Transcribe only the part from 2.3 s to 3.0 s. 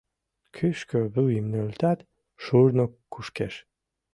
Шурно